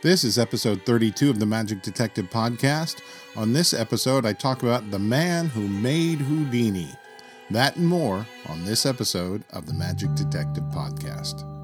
[0.00, 3.00] This is episode 32 of the Magic Detective Podcast.
[3.34, 6.94] On this episode, I talk about the man who made Houdini.
[7.50, 11.57] That and more on this episode of the Magic Detective Podcast.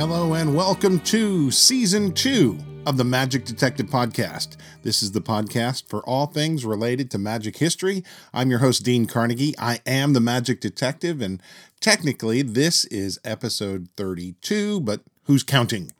[0.00, 2.56] Hello, and welcome to season two
[2.86, 4.56] of the Magic Detective Podcast.
[4.82, 8.02] This is the podcast for all things related to magic history.
[8.32, 9.54] I'm your host, Dean Carnegie.
[9.58, 11.42] I am the Magic Detective, and
[11.80, 15.92] technically, this is episode 32, but who's counting?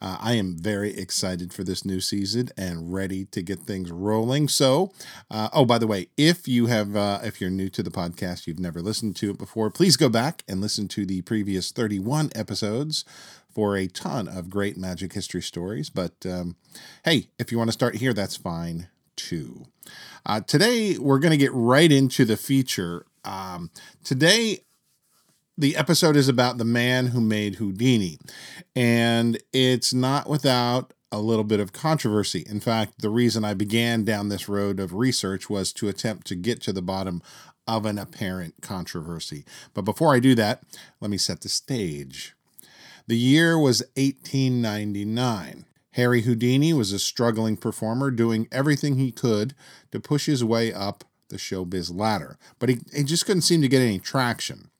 [0.00, 4.48] Uh, I am very excited for this new season and ready to get things rolling.
[4.48, 4.92] So,
[5.30, 8.46] uh, oh, by the way, if you have, uh, if you're new to the podcast,
[8.46, 12.30] you've never listened to it before, please go back and listen to the previous 31
[12.34, 13.04] episodes
[13.54, 15.90] for a ton of great magic history stories.
[15.90, 16.56] But um,
[17.04, 19.66] hey, if you want to start here, that's fine too.
[20.24, 23.06] Uh, today, we're going to get right into the feature.
[23.24, 23.70] Um,
[24.04, 24.60] today,
[25.56, 28.18] the episode is about the man who made Houdini,
[28.74, 32.44] and it's not without a little bit of controversy.
[32.48, 36.34] In fact, the reason I began down this road of research was to attempt to
[36.34, 37.22] get to the bottom
[37.66, 39.44] of an apparent controversy.
[39.74, 40.62] But before I do that,
[41.00, 42.34] let me set the stage.
[43.06, 45.66] The year was 1899.
[45.92, 49.54] Harry Houdini was a struggling performer doing everything he could
[49.90, 53.68] to push his way up the showbiz ladder, but he, he just couldn't seem to
[53.68, 54.70] get any traction.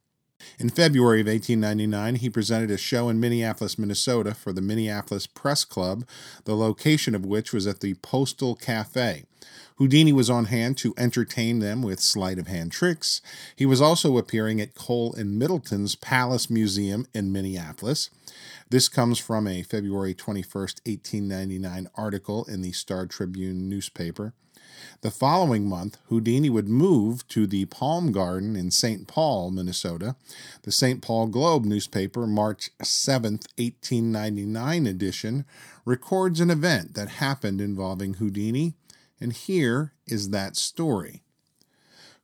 [0.59, 5.65] In February of 1899, he presented a show in Minneapolis, Minnesota for the Minneapolis Press
[5.65, 6.05] Club,
[6.45, 9.23] the location of which was at the Postal Cafe.
[9.77, 13.21] Houdini was on hand to entertain them with sleight of hand tricks.
[13.55, 18.09] He was also appearing at Kohl and Middleton's Palace Museum in Minneapolis.
[18.69, 24.33] This comes from a February 21st, 1899 article in the Star Tribune newspaper.
[25.01, 29.07] The following month, Houdini would move to the Palm Garden in St.
[29.07, 30.15] Paul, Minnesota.
[30.63, 31.01] The St.
[31.01, 35.45] Paul Globe newspaper, March 7, 1899 edition,
[35.85, 38.75] records an event that happened involving Houdini,
[39.19, 41.23] and here is that story.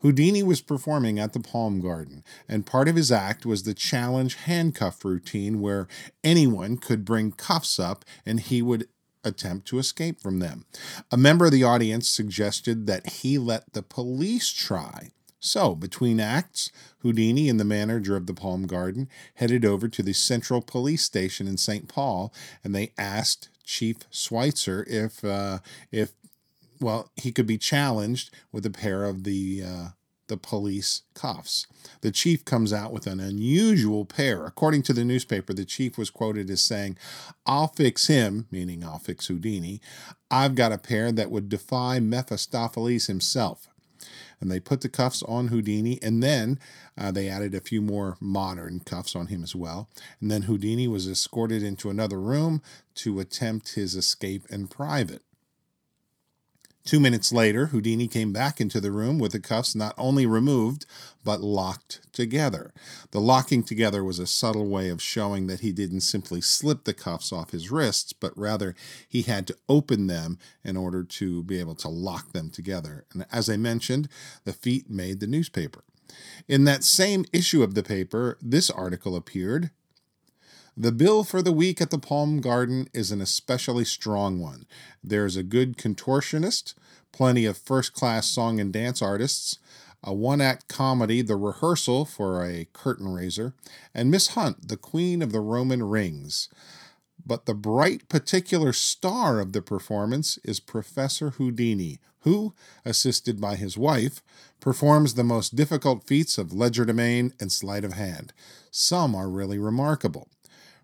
[0.02, 4.36] Houdini was performing at the Palm Garden, and part of his act was the challenge
[4.36, 5.88] handcuff routine where
[6.24, 8.88] anyone could bring cuffs up and he would
[9.24, 10.66] attempt to escape from them.
[11.12, 15.12] A member of the audience suggested that he let the police try.
[15.40, 16.70] So, between acts,
[17.00, 21.48] Houdini and the manager of the Palm Garden headed over to the Central Police Station
[21.48, 21.88] in St.
[21.88, 25.60] Paul, and they asked Chief Schweitzer if, uh,
[25.92, 26.12] if,
[26.82, 29.88] well, he could be challenged with a pair of the uh,
[30.30, 31.68] the police cuffs.
[32.02, 34.46] The chief comes out with an unusual pair.
[34.46, 36.98] According to the newspaper, the chief was quoted as saying,
[37.46, 39.82] I'll fix him, meaning I'll fix Houdini.
[40.32, 43.68] I've got a pair that would defy Mephistopheles himself.
[44.40, 46.60] And they put the cuffs on Houdini, and then
[46.98, 49.90] uh, they added a few more modern cuffs on him as well.
[50.22, 52.62] And then Houdini was escorted into another room
[52.96, 55.24] to attempt his escape in private.
[56.90, 60.88] Two minutes later, Houdini came back into the room with the cuffs not only removed,
[61.24, 62.74] but locked together.
[63.12, 66.96] The locking together was a subtle way of showing that he didn't simply slip the
[66.96, 68.74] cuffs off his wrists, but rather
[69.08, 73.06] he had to open them in order to be able to lock them together.
[73.14, 74.10] And as I mentioned,
[74.44, 75.84] the feat made the newspaper.
[76.48, 79.70] In that same issue of the paper, this article appeared
[80.82, 84.66] the bill for the week at the Palm Garden is an especially strong one.
[85.04, 86.74] There's a good contortionist,
[87.12, 89.60] plenty of first class song and dance artists,
[90.02, 93.54] a one act comedy, The Rehearsal for a curtain raiser,
[93.94, 96.48] and Miss Hunt, the Queen of the Roman Rings.
[97.26, 102.54] But the bright particular star of the performance is Professor Houdini, who,
[102.86, 104.22] assisted by his wife,
[104.62, 108.32] performs the most difficult feats of legerdemain and sleight of hand.
[108.72, 110.30] Some are really remarkable.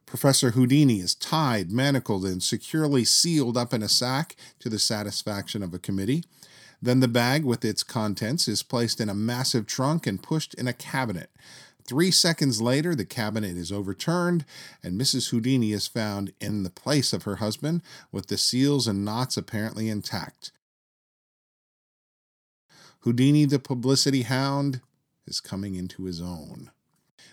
[0.05, 5.63] Professor Houdini is tied, manacled, and securely sealed up in a sack to the satisfaction
[5.63, 6.23] of a committee.
[6.81, 10.67] Then the bag with its contents is placed in a massive trunk and pushed in
[10.67, 11.31] a cabinet.
[11.87, 14.45] Three seconds later, the cabinet is overturned,
[14.83, 15.29] and Mrs.
[15.29, 17.81] Houdini is found in the place of her husband,
[18.11, 20.51] with the seals and knots apparently intact.
[22.99, 24.81] Houdini, the publicity hound,
[25.27, 26.71] is coming into his own.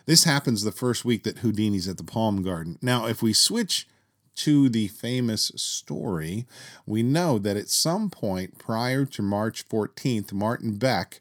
[0.06, 2.78] This happens the first week that Houdini's at the Palm Garden.
[2.82, 3.86] Now, if we switch
[4.34, 6.46] to the famous story,
[6.86, 11.20] we know that at some point prior to March 14th, Martin Beck,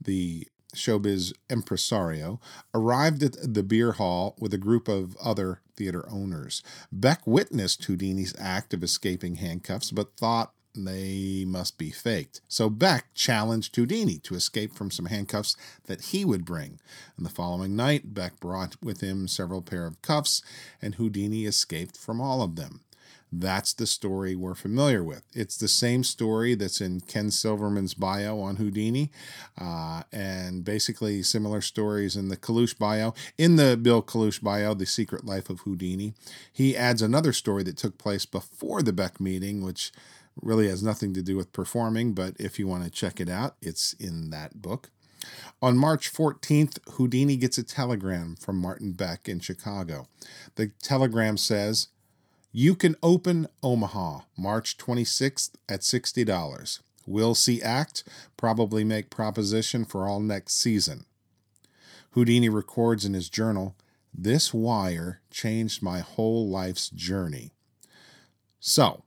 [0.00, 2.40] the showbiz impresario,
[2.74, 6.62] arrived at the beer hall with a group of other theater owners.
[6.92, 12.40] Beck witnessed Houdini's act of escaping handcuffs, but thought they must be faked.
[12.48, 15.56] So Beck challenged Houdini to escape from some handcuffs
[15.86, 16.80] that he would bring.
[17.16, 20.42] And the following night, Beck brought with him several pair of cuffs,
[20.82, 22.80] and Houdini escaped from all of them.
[23.40, 25.22] That's the story we're familiar with.
[25.32, 29.10] It's the same story that's in Ken Silverman's bio on Houdini,
[29.60, 33.12] uh, and basically similar stories in the Kalush bio.
[33.36, 36.14] In the Bill Kalush bio, The Secret Life of Houdini,
[36.52, 39.90] he adds another story that took place before the Beck meeting, which
[40.40, 43.56] really has nothing to do with performing, but if you want to check it out,
[43.62, 44.90] it's in that book.
[45.62, 50.08] On March 14th, Houdini gets a telegram from Martin Beck in Chicago.
[50.56, 51.88] The telegram says,
[52.52, 56.80] you can open Omaha March 26th at $60.
[57.06, 58.04] Will see act,
[58.36, 61.04] probably make proposition for all next season.
[62.12, 63.74] Houdini records in his journal,
[64.16, 67.50] This wire changed my whole life's journey.
[68.60, 69.02] So,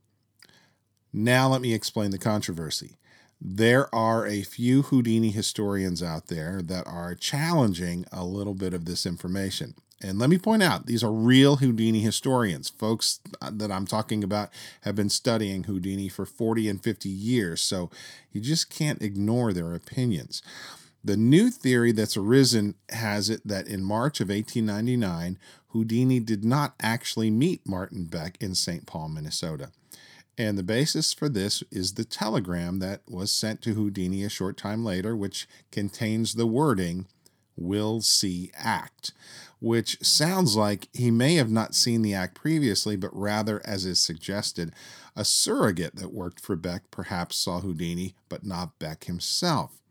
[1.23, 2.97] now let me explain the controversy.
[3.39, 8.85] There are a few Houdini historians out there that are challenging a little bit of
[8.85, 9.75] this information.
[10.01, 12.69] And let me point out, these are real Houdini historians.
[12.69, 14.49] Folks uh, that I'm talking about
[14.81, 17.89] have been studying Houdini for 40 and 50 years, so
[18.31, 20.43] you just can't ignore their opinions.
[21.03, 26.75] The new theory that's arisen has it that in March of 1899, Houdini did not
[26.79, 28.85] actually meet Martin Beck in St.
[28.85, 29.71] Paul, Minnesota.
[30.37, 34.55] And the basis for this is the telegram that was sent to Houdini a short
[34.55, 37.07] time later, which contains the wording,
[37.55, 39.13] will see act
[39.59, 43.99] which sounds like he may have not seen the act previously, but rather, as is
[43.99, 44.73] suggested,
[45.15, 49.81] a surrogate that worked for Beck perhaps saw Houdini, but not Beck himself.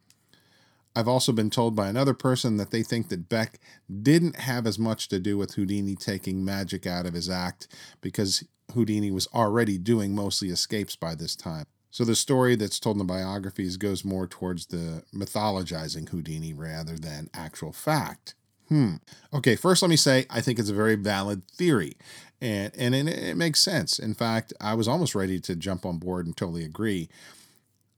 [0.94, 3.58] I've also been told by another person that they think that Beck
[4.02, 7.68] didn't have as much to do with Houdini taking magic out of his act
[8.00, 8.44] because
[8.76, 11.66] Houdini was already doing mostly escapes by this time.
[11.90, 16.96] So the story that's told in the biographies goes more towards the mythologizing Houdini rather
[16.96, 18.34] than actual fact.
[18.68, 18.96] Hmm.
[19.32, 21.96] Okay, first let me say I think it's a very valid theory.
[22.40, 23.98] And and it, it makes sense.
[23.98, 27.08] In fact, I was almost ready to jump on board and totally agree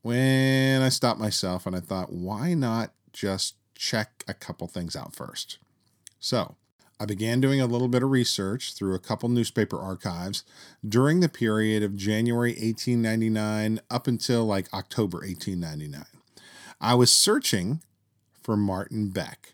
[0.01, 5.15] when I stopped myself and I thought, why not just check a couple things out
[5.15, 5.57] first?
[6.19, 6.55] So,
[6.99, 10.43] I began doing a little bit of research through a couple newspaper archives
[10.87, 16.05] during the period of January 1899 up until like October 1899.
[16.81, 17.81] I was searching
[18.41, 19.53] for Martin Beck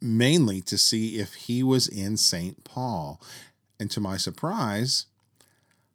[0.00, 2.62] mainly to see if he was in St.
[2.64, 3.20] Paul.
[3.80, 5.06] And to my surprise,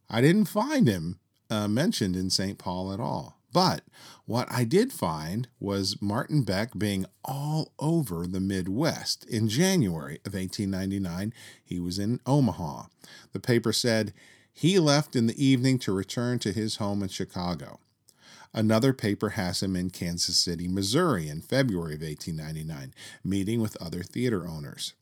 [0.10, 1.20] I didn't find him
[1.50, 2.58] uh, mentioned in St.
[2.58, 3.41] Paul at all.
[3.54, 3.84] But
[4.26, 9.26] what I did find was Martin Beck being all over the Midwest.
[9.26, 11.34] In January of 1899,
[11.64, 12.86] he was in Omaha.
[13.34, 14.14] The paper said
[14.54, 17.80] he left in the evening to return to his home in Chicago.
[18.54, 22.94] Another paper has him in Kansas City, Missouri in February of 1899,
[23.24, 24.94] meeting with other theater owners.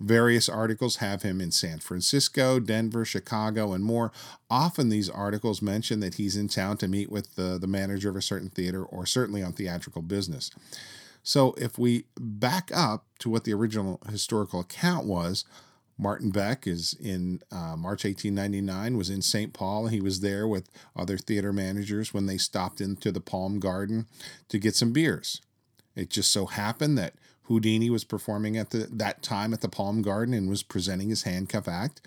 [0.00, 4.12] Various articles have him in San Francisco, Denver, Chicago, and more.
[4.50, 8.16] Often these articles mention that he's in town to meet with the, the manager of
[8.16, 10.50] a certain theater or certainly on theatrical business.
[11.22, 15.44] So if we back up to what the original historical account was,
[15.98, 19.52] Martin Beck is in uh, March 1899 was in St.
[19.52, 19.88] Paul.
[19.88, 24.06] He was there with other theater managers when they stopped into the Palm Garden
[24.48, 25.42] to get some beers.
[25.96, 30.00] It just so happened that Houdini was performing at the, that time at the Palm
[30.02, 32.00] Garden and was presenting his handcuff act.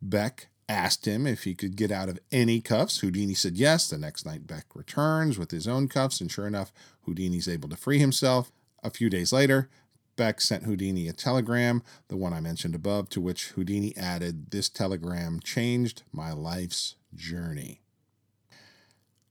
[0.00, 3.00] Beck asked him if he could get out of any cuffs.
[3.00, 3.88] Houdini said yes.
[3.88, 7.76] The next night, Beck returns with his own cuffs, and sure enough, Houdini's able to
[7.76, 8.50] free himself.
[8.82, 9.68] A few days later,
[10.16, 14.68] Beck sent Houdini a telegram, the one I mentioned above, to which Houdini added, This
[14.68, 17.80] telegram changed my life's journey.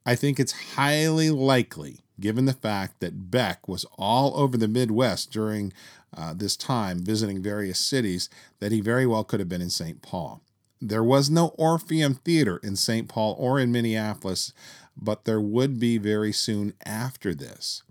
[0.06, 5.32] I think it's highly likely, given the fact that Beck was all over the Midwest
[5.32, 5.72] during
[6.16, 10.02] uh, this time, visiting various cities, that he very well could have been in St.
[10.02, 10.42] Paul.
[10.82, 13.08] There was no Orpheum Theater in St.
[13.08, 14.52] Paul or in Minneapolis,
[14.98, 17.84] but there would be very soon after this.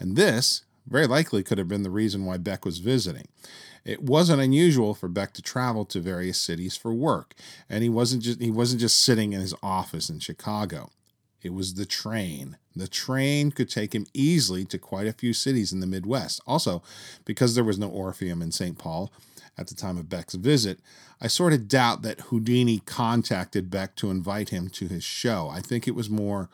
[0.00, 3.28] And this very likely could have been the reason why Beck was visiting.
[3.84, 7.34] It wasn't unusual for Beck to travel to various cities for work,
[7.68, 10.90] and he wasn't just he wasn't just sitting in his office in Chicago.
[11.42, 12.58] It was the train.
[12.76, 16.40] The train could take him easily to quite a few cities in the Midwest.
[16.46, 16.82] Also,
[17.24, 18.78] because there was no Orpheum in St.
[18.78, 19.10] Paul
[19.56, 20.80] at the time of Beck's visit,
[21.20, 25.48] I sort of doubt that Houdini contacted Beck to invite him to his show.
[25.50, 26.48] I think it was more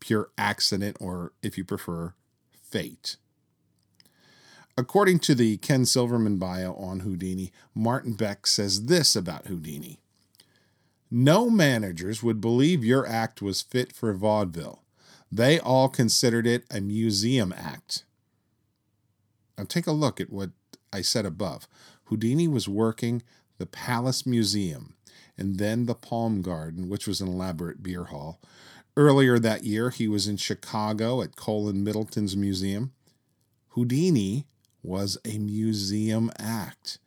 [0.00, 2.14] pure accident, or if you prefer,
[2.52, 3.16] fate.
[4.76, 10.00] According to the Ken Silverman bio on Houdini, Martin Beck says this about Houdini
[11.10, 14.82] No managers would believe your act was fit for vaudeville.
[15.30, 18.04] They all considered it a museum act.
[19.56, 20.50] Now take a look at what
[20.92, 21.68] I said above.
[22.04, 23.22] Houdini was working
[23.58, 24.94] the Palace Museum
[25.38, 28.40] and then the Palm Garden, which was an elaborate beer hall.
[28.96, 32.92] Earlier that year, he was in Chicago at Kohl and Middleton's museum.
[33.70, 34.46] Houdini
[34.84, 36.98] was a museum act.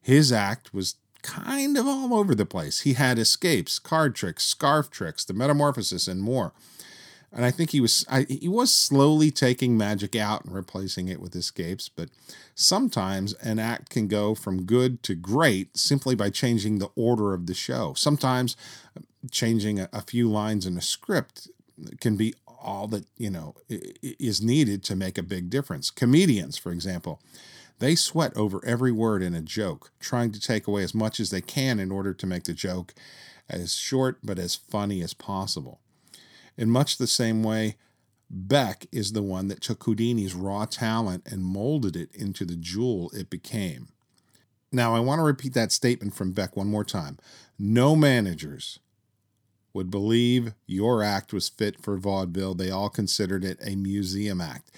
[0.00, 2.80] His act was kind of all over the place.
[2.80, 6.52] He had escapes, card tricks, scarf tricks, the metamorphosis, and more.
[7.32, 11.20] And I think he was I, he was slowly taking magic out and replacing it
[11.20, 11.88] with escapes.
[11.88, 12.10] But
[12.54, 17.46] sometimes an act can go from good to great simply by changing the order of
[17.46, 17.94] the show.
[17.96, 18.56] Sometimes
[18.96, 19.00] uh,
[19.32, 21.48] changing a, a few lines in a script
[22.00, 22.34] can be
[22.64, 25.90] all that you know is needed to make a big difference.
[25.90, 27.20] Comedians, for example,
[27.78, 31.30] they sweat over every word in a joke, trying to take away as much as
[31.30, 32.94] they can in order to make the joke
[33.48, 35.80] as short but as funny as possible.
[36.56, 37.76] In much the same way,
[38.30, 43.10] Beck is the one that took Houdini's raw talent and molded it into the jewel
[43.12, 43.88] it became.
[44.72, 47.18] Now, I want to repeat that statement from Beck one more time.
[47.58, 48.80] No managers
[49.74, 52.54] would believe your act was fit for vaudeville.
[52.54, 54.70] They all considered it a museum act.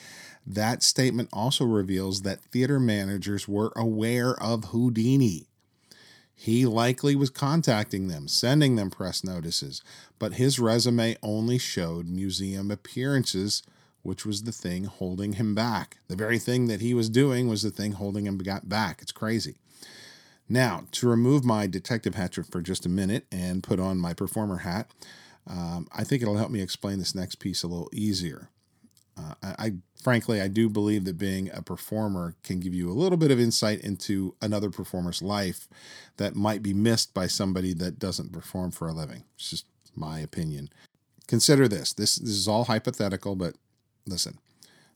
[0.47, 5.47] That statement also reveals that theater managers were aware of Houdini.
[6.35, 9.83] He likely was contacting them, sending them press notices,
[10.19, 13.63] but his resume only showed museum appearances,
[14.03, 15.99] which was the thing holding him back.
[16.09, 19.01] The very thing that he was doing was the thing holding him back.
[19.03, 19.57] It's crazy.
[20.49, 24.59] Now, to remove my detective hat for just a minute and put on my performer
[24.59, 24.91] hat,
[25.47, 28.51] um, I think it'll help me explain this next piece a little easier.
[29.19, 29.73] Uh, I, I,
[30.03, 33.41] frankly, I do believe that being a performer can give you a little bit of
[33.41, 35.69] insight into another performer's life
[36.19, 39.25] that might be missed by somebody that doesn't perform for a living.
[39.37, 40.69] It's just my opinion.
[41.27, 41.93] Consider this.
[41.93, 43.55] This this is all hypothetical, but
[44.07, 44.39] listen.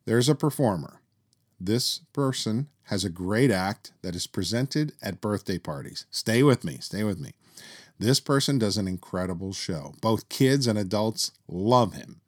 [0.05, 1.01] There's a performer.
[1.61, 6.07] This person has a great act that is presented at birthday parties.
[6.11, 7.33] Stay with me, stay with me.
[7.99, 9.95] This person does an incredible show.
[10.01, 12.23] Both kids and adults love him.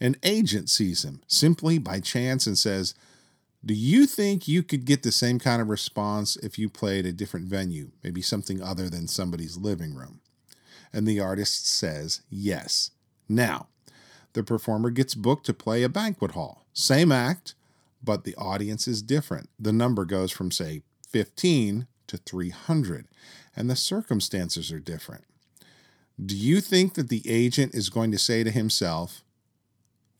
[0.00, 2.94] An agent sees him simply by chance and says,
[3.64, 7.12] Do you think you could get the same kind of response if you played a
[7.12, 10.20] different venue, maybe something other than somebody's living room?
[10.92, 12.92] And the artist says, Yes.
[13.28, 13.66] Now,
[14.34, 16.64] the performer gets booked to play a banquet hall.
[16.72, 17.54] Same act,
[18.02, 19.48] but the audience is different.
[19.58, 23.06] The number goes from, say, 15 to 300,
[23.56, 25.24] and the circumstances are different.
[26.24, 29.22] Do you think that the agent is going to say to himself,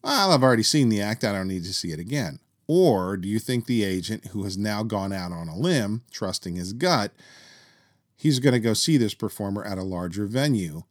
[0.03, 2.39] Well, I've already seen the act, I don't need to see it again?
[2.67, 6.57] Or do you think the agent, who has now gone out on a limb, trusting
[6.57, 7.13] his gut,
[8.17, 10.85] he's going to go see this performer at a larger venue?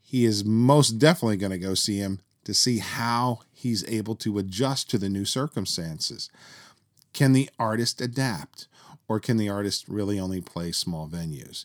[0.00, 4.38] He is most definitely going to go see him to see how he's able to
[4.38, 6.30] adjust to the new circumstances.
[7.12, 8.66] Can the artist adapt,
[9.08, 11.64] or can the artist really only play small venues?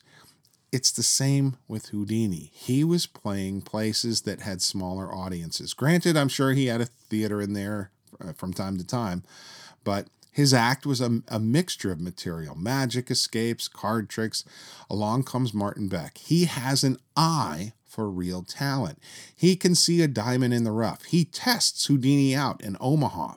[0.72, 2.52] It's the same with Houdini.
[2.54, 5.74] He was playing places that had smaller audiences.
[5.74, 7.90] Granted, I'm sure he had a theater in there
[8.22, 9.24] uh, from time to time,
[9.84, 14.46] but his act was a, a, mixture of material magic, escapes, card tricks.
[14.90, 16.18] Along comes Martin Beck.
[16.20, 19.00] He has an eye for real talent.
[19.36, 21.04] He can see a diamond in the rough.
[21.06, 23.36] He tests Houdini out in Omaha.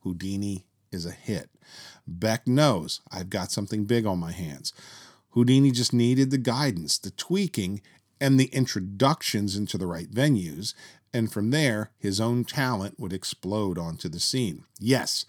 [0.00, 1.50] Houdini is a hit.
[2.06, 4.72] Beck knows I've got something big on my hands.
[5.30, 7.80] Houdini just needed the guidance, the tweaking,
[8.20, 10.74] and the introductions into the right venues,
[11.14, 14.64] and from there, his own talent would explode onto the scene.
[14.78, 15.26] Yes,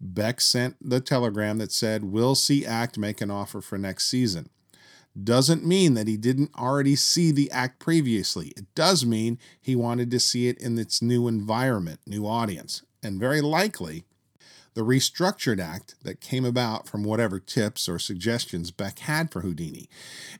[0.00, 4.48] Beck sent the telegram that said, We'll see Act make an offer for next season
[5.24, 8.48] doesn't mean that he didn't already see the act previously.
[8.56, 13.20] It does mean he wanted to see it in its new environment, new audience, and
[13.20, 14.04] very likely
[14.74, 19.88] the restructured act that came about from whatever tips or suggestions Beck had for Houdini.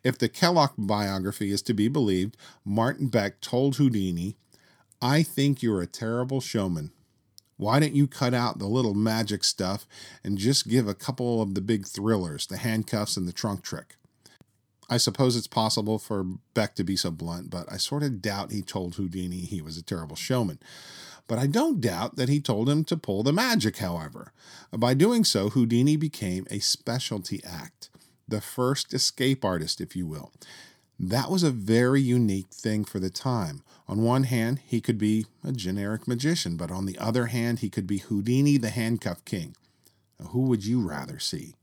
[0.05, 4.37] If the Kellock biography is to be believed, Martin Beck told Houdini,
[5.01, 6.93] I think you're a terrible showman.
[7.57, 9.87] Why don't you cut out the little magic stuff
[10.23, 13.97] and just give a couple of the big thrillers, the handcuffs and the trunk trick?
[14.89, 16.25] I suppose it's possible for
[16.55, 19.77] Beck to be so blunt, but I sort of doubt he told Houdini he was
[19.77, 20.59] a terrible showman.
[21.27, 24.33] But I don't doubt that he told him to pull the magic, however.
[24.71, 27.91] By doing so, Houdini became a specialty act,
[28.29, 30.33] the first escape artist, if you will.
[30.99, 33.63] That was a very unique thing for the time.
[33.89, 37.71] On one hand, he could be a generic magician, but on the other hand, he
[37.71, 39.57] could be Houdini the handcuff king.
[40.31, 41.55] Who would you rather see?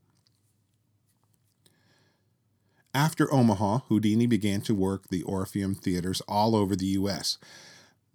[2.94, 7.38] After Omaha, Houdini began to work the Orpheum theaters all over the U.S.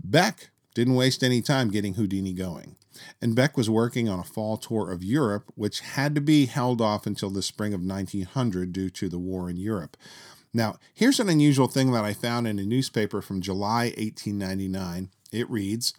[0.02, 2.78] Beck didn't waste any time getting Houdini going,
[3.22, 6.80] and Beck was working on a fall tour of Europe, which had to be held
[6.80, 9.98] off until the spring of 1900 due to the war in Europe.
[10.54, 15.10] Now, here's an unusual thing that I found in a newspaper from July 1899.
[15.34, 15.94] It reads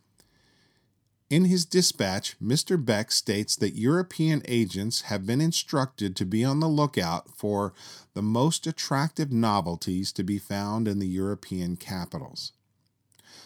[1.31, 2.85] in his dispatch, Mr.
[2.85, 7.73] Beck states that European agents have been instructed to be on the lookout for
[8.15, 12.53] the most attractive novelties to be found in the European capitals.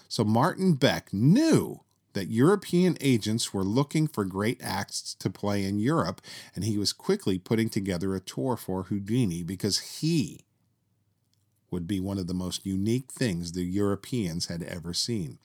[0.09, 1.83] So Martin Beck knew
[2.14, 6.23] that European agents were looking for great acts to play in Europe,
[6.55, 10.47] and he was quickly putting together a tour for Houdini because he
[11.71, 15.38] would be one of the most unique things the Europeans had ever seen.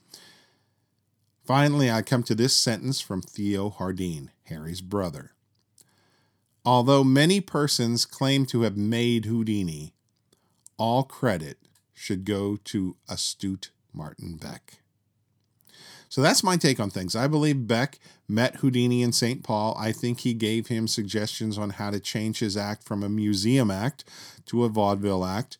[1.50, 5.32] Finally, I come to this sentence from Theo Hardeen, Harry's brother.
[6.64, 9.96] Although many persons claim to have made Houdini,
[10.78, 11.58] all credit
[11.92, 14.82] should go to astute Martin Beck.
[16.08, 17.16] So that's my take on things.
[17.16, 19.44] I believe Beck met Houdini in St.
[19.44, 19.76] Paul.
[19.76, 23.72] I think he gave him suggestions on how to change his act from a museum
[23.72, 24.04] act
[24.46, 25.58] to a vaudeville act.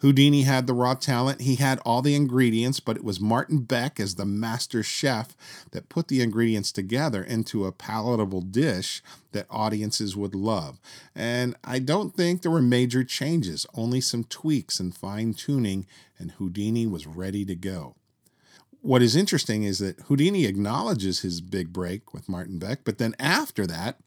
[0.00, 3.98] Houdini had the raw talent, he had all the ingredients, but it was Martin Beck
[3.98, 5.36] as the master chef
[5.72, 9.02] that put the ingredients together into a palatable dish
[9.32, 10.78] that audiences would love.
[11.16, 15.84] And I don't think there were major changes, only some tweaks and fine tuning,
[16.16, 17.96] and Houdini was ready to go.
[18.80, 23.16] What is interesting is that Houdini acknowledges his big break with Martin Beck, but then
[23.18, 23.98] after that,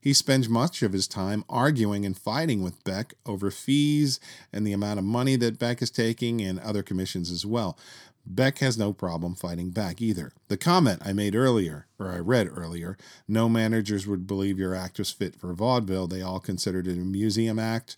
[0.00, 4.18] he spends much of his time arguing and fighting with Beck over fees
[4.52, 7.78] and the amount of money that Beck is taking and other commissions as well.
[8.26, 10.32] Beck has no problem fighting back either.
[10.48, 14.98] The comment I made earlier, or I read earlier, no managers would believe your act
[14.98, 16.06] was fit for vaudeville.
[16.06, 17.96] They all considered it a museum act.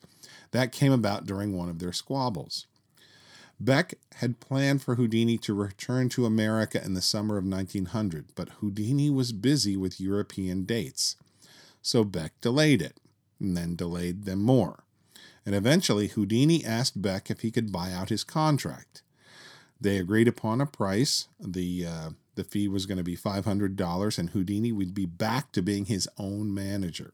[0.53, 2.67] That came about during one of their squabbles.
[3.61, 8.49] Beck had planned for Houdini to return to America in the summer of 1900, but
[8.61, 11.17] Houdini was busy with European dates
[11.83, 12.99] so Beck delayed it,
[13.41, 14.85] and then delayed them more.
[15.45, 19.03] And eventually, Houdini asked Beck if he could buy out his contract.
[19.81, 21.27] They agreed upon a price.
[21.41, 25.07] The uh, the fee was going to be five hundred dollars, and Houdini would be
[25.07, 27.13] back to being his own manager.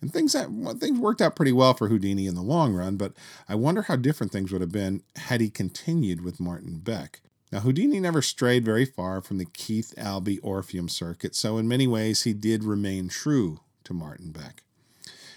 [0.00, 0.48] And things that
[0.80, 3.12] things worked out pretty well for Houdini in the long run, but
[3.48, 7.20] I wonder how different things would have been had he continued with Martin Beck.
[7.52, 11.86] Now, Houdini never strayed very far from the Keith Albee Orpheum circuit, so in many
[11.86, 14.62] ways he did remain true to Martin Beck.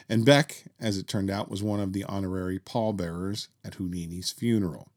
[0.09, 4.89] And Beck, as it turned out, was one of the honorary pallbearers at Houdini's funeral.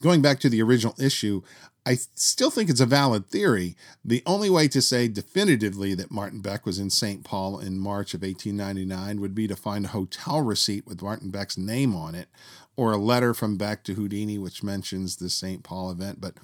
[0.00, 1.42] Going back to the original issue,
[1.84, 3.76] I still think it's a valid theory.
[4.04, 7.24] The only way to say definitively that Martin Beck was in St.
[7.24, 11.58] Paul in March of 1899 would be to find a hotel receipt with Martin Beck's
[11.58, 12.28] name on it,
[12.76, 15.64] or a letter from Beck to Houdini which mentions the St.
[15.64, 16.34] Paul event, but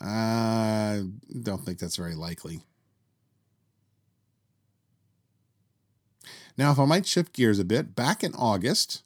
[0.00, 1.04] I
[1.42, 2.62] don't think that's very likely.
[6.56, 9.02] Now, if I might shift gears a bit, back in August,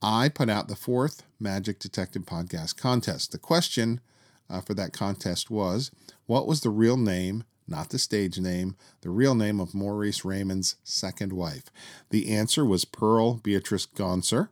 [0.00, 3.32] I put out the fourth Magic Detective Podcast contest.
[3.32, 4.00] The question
[4.48, 5.90] uh, for that contest was
[6.26, 10.76] what was the real name, not the stage name, the real name of Maurice Raymond's
[10.84, 11.64] second wife?
[12.10, 14.48] The answer was Pearl Beatrice Gonser.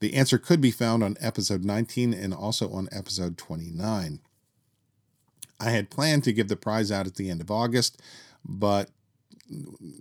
[0.00, 4.20] The answer could be found on episode 19 and also on episode 29.
[5.60, 8.02] I had planned to give the prize out at the end of August,
[8.44, 8.90] but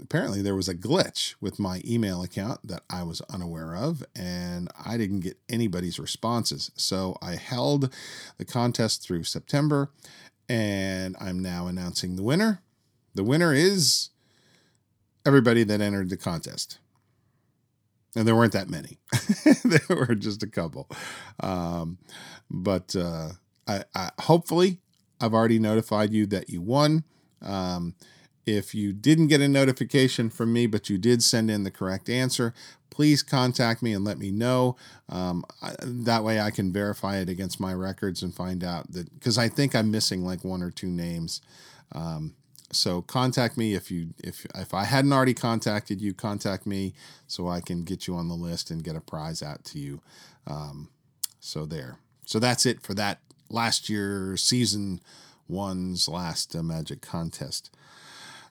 [0.02, 4.70] apparently there was a glitch with my email account that I was unaware of, and
[4.86, 6.72] I didn't get anybody's responses.
[6.76, 7.94] So I held
[8.38, 9.92] the contest through September,
[10.50, 12.62] and I'm now announcing the winner.
[13.14, 14.10] The winner is
[15.26, 16.80] everybody that entered the contest.
[18.16, 18.98] And there weren't that many,
[19.64, 20.90] there were just a couple.
[21.40, 21.98] Um,
[22.50, 23.30] but uh,
[23.68, 24.80] I, I, hopefully,
[25.22, 27.06] I've already notified you that you won.
[27.42, 27.96] Um,
[28.46, 32.10] if you didn't get a notification from me, but you did send in the correct
[32.10, 32.54] answer,
[32.90, 34.76] please contact me and let me know.
[35.10, 39.14] Um, I, that way I can verify it against my records and find out that
[39.14, 41.42] because I think I'm missing like one or two names.
[41.94, 42.36] Um,
[42.72, 46.94] so contact me if you if if I hadn't already contacted you, contact me
[47.28, 50.02] so I can get you on the list and get a prize out to you.
[50.48, 50.90] Um,
[51.40, 51.98] so there.
[52.26, 55.02] So that's it for that last year season
[55.48, 57.76] one's last uh, magic contest.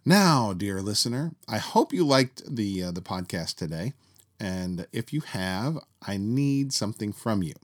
[0.05, 3.93] Now, dear listener, I hope you liked the uh, the podcast today,
[4.39, 7.55] and if you have, I need something from you.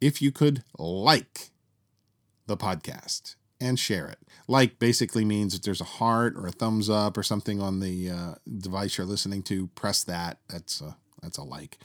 [0.00, 1.50] If you could like
[2.46, 4.18] the podcast and share it.
[4.48, 8.10] Like basically means if there's a heart or a thumbs up or something on the
[8.10, 10.38] uh, device you're listening to, press that.
[10.48, 11.78] That's a, that's a like.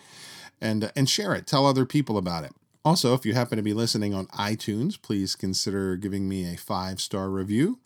[0.60, 1.46] And, uh, and share it.
[1.46, 2.52] Tell other people about it.
[2.84, 7.00] Also, if you happen to be listening on iTunes, please consider giving me a five
[7.00, 7.80] star review.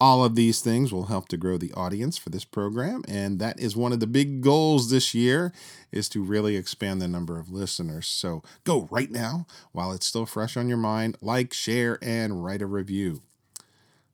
[0.00, 3.60] All of these things will help to grow the audience for this program, and that
[3.60, 5.52] is one of the big goals this year
[5.92, 8.06] is to really expand the number of listeners.
[8.06, 12.62] So go right now while it's still fresh on your mind, like, share, and write
[12.62, 13.20] a review.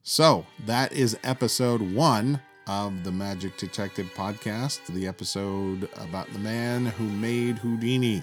[0.03, 6.87] So that is episode one of the Magic Detective podcast, the episode about the man
[6.87, 8.23] who made Houdini.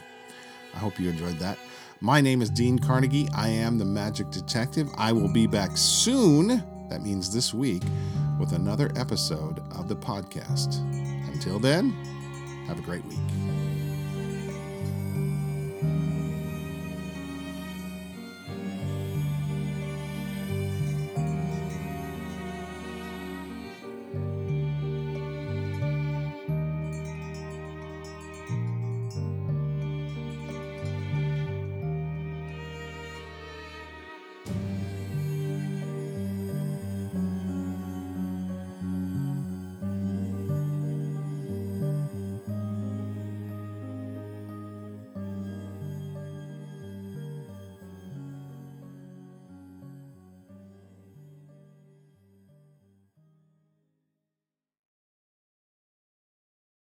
[0.74, 1.58] I hope you enjoyed that.
[2.02, 3.30] My name is Dean Carnegie.
[3.34, 4.90] I am the Magic Detective.
[4.98, 6.62] I will be back soon
[6.94, 7.82] that means this week,
[8.40, 10.78] with another episode of the podcast.
[11.34, 11.90] Until then,
[12.68, 13.53] have a great week.